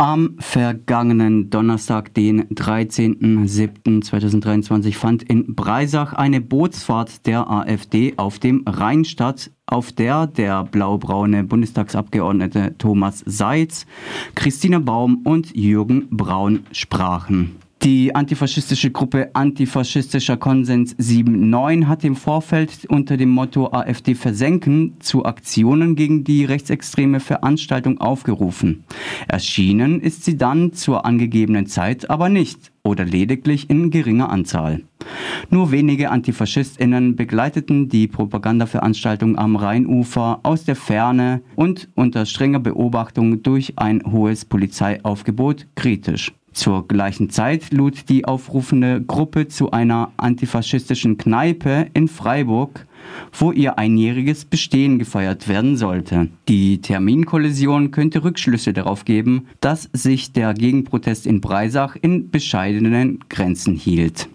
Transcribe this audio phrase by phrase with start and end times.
[0.00, 9.04] Am vergangenen Donnerstag, den 13.07.2023, fand in Breisach eine Bootsfahrt der AfD auf dem Rhein
[9.04, 13.84] statt, auf der der blau-braune Bundestagsabgeordnete Thomas Seitz,
[14.34, 17.56] Christina Baum und Jürgen Braun sprachen.
[17.82, 25.24] Die antifaschistische Gruppe Antifaschistischer Konsens 7.9 hat im Vorfeld unter dem Motto AfD versenken zu
[25.24, 28.84] Aktionen gegen die rechtsextreme Veranstaltung aufgerufen.
[29.28, 34.82] Erschienen ist sie dann zur angegebenen Zeit aber nicht oder lediglich in geringer Anzahl.
[35.48, 43.42] Nur wenige Antifaschistinnen begleiteten die Propagandaveranstaltung am Rheinufer aus der Ferne und unter strenger Beobachtung
[43.42, 46.32] durch ein hohes Polizeiaufgebot kritisch.
[46.52, 52.86] Zur gleichen Zeit lud die aufrufende Gruppe zu einer antifaschistischen Kneipe in Freiburg,
[53.32, 56.28] wo ihr einjähriges Bestehen gefeiert werden sollte.
[56.48, 63.74] Die Terminkollision könnte Rückschlüsse darauf geben, dass sich der Gegenprotest in Breisach in bescheidenen Grenzen
[63.74, 64.28] hielt.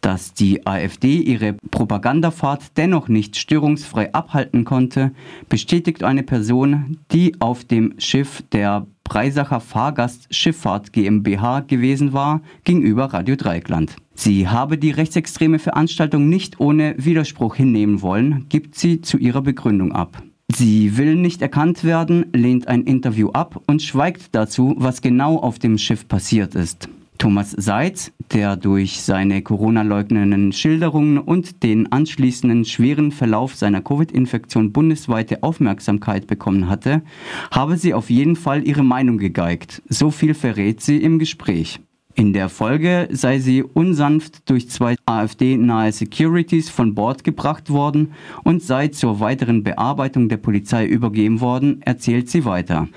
[0.00, 5.12] Dass die AfD ihre Propagandafahrt dennoch nicht störungsfrei abhalten konnte,
[5.48, 13.34] bestätigt eine Person, die auf dem Schiff der Breisacher Fahrgastschifffahrt GmbH gewesen war, gegenüber Radio
[13.34, 13.96] Dreieckland.
[14.14, 19.90] Sie habe die rechtsextreme Veranstaltung nicht ohne Widerspruch hinnehmen wollen, gibt sie zu ihrer Begründung
[19.90, 20.22] ab.
[20.54, 25.58] Sie will nicht erkannt werden, lehnt ein Interview ab und schweigt dazu, was genau auf
[25.58, 26.88] dem Schiff passiert ist.
[27.18, 35.42] Thomas Seitz, der durch seine Corona-leugnenden Schilderungen und den anschließenden schweren Verlauf seiner Covid-Infektion bundesweite
[35.42, 37.02] Aufmerksamkeit bekommen hatte,
[37.50, 39.82] habe sie auf jeden Fall ihre Meinung gegeigt.
[39.88, 41.80] So viel verrät sie im Gespräch.
[42.14, 48.62] In der Folge sei sie unsanft durch zwei AfD-nahe Securities von Bord gebracht worden und
[48.62, 52.88] sei zur weiteren Bearbeitung der Polizei übergeben worden, erzählt sie weiter.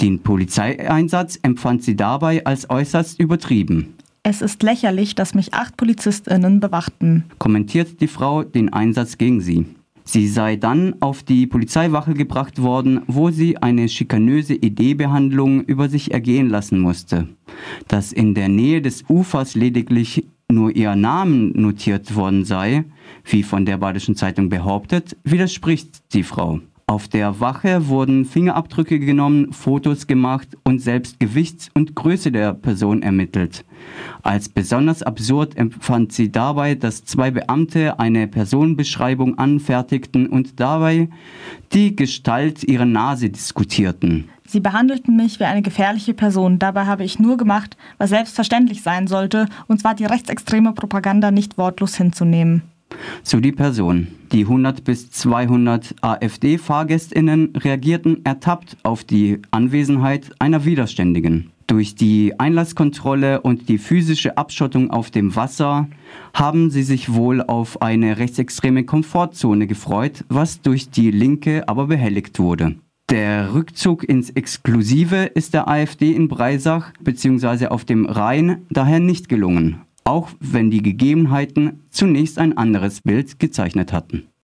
[0.00, 3.94] Den Polizeieinsatz empfand sie dabei als äußerst übertrieben.
[4.24, 9.66] Es ist lächerlich, dass mich acht PolizistInnen bewachten, kommentiert die Frau den Einsatz gegen sie.
[10.04, 16.12] Sie sei dann auf die Polizeiwache gebracht worden, wo sie eine schikanöse Ideebehandlung über sich
[16.12, 17.28] ergehen lassen musste.
[17.88, 22.84] Dass in der Nähe des Ufers lediglich nur ihr Namen notiert worden sei,
[23.24, 26.60] wie von der Badischen Zeitung behauptet, widerspricht die Frau.
[26.86, 33.02] Auf der Wache wurden Fingerabdrücke genommen, Fotos gemacht und selbst Gewichts- und Größe der Person
[33.02, 33.64] ermittelt.
[34.22, 41.08] Als besonders absurd empfand sie dabei, dass zwei Beamte eine Personenbeschreibung anfertigten und dabei
[41.72, 44.28] die Gestalt ihrer Nase diskutierten.
[44.46, 46.58] Sie behandelten mich wie eine gefährliche Person.
[46.58, 51.56] Dabei habe ich nur gemacht, was selbstverständlich sein sollte, und zwar die rechtsextreme Propaganda nicht
[51.56, 52.62] wortlos hinzunehmen.
[53.22, 54.08] So die Person.
[54.32, 61.50] Die 100 bis 200 AfD-Fahrgästinnen reagierten ertappt auf die Anwesenheit einer Widerständigen.
[61.66, 65.88] Durch die Einlasskontrolle und die physische Abschottung auf dem Wasser
[66.34, 72.38] haben sie sich wohl auf eine rechtsextreme Komfortzone gefreut, was durch die Linke aber behelligt
[72.38, 72.74] wurde.
[73.10, 77.66] Der Rückzug ins Exklusive ist der AfD in Breisach bzw.
[77.66, 83.92] auf dem Rhein daher nicht gelungen auch wenn die Gegebenheiten zunächst ein anderes Bild gezeichnet
[83.92, 84.28] hatten.